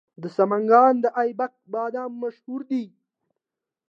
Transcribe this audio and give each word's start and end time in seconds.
د 0.21 0.23
سمنګان 0.37 0.93
د 1.03 1.05
ایبک 1.21 1.53
بادام 1.73 2.11
مشهور 2.23 2.61
دي. 2.71 2.85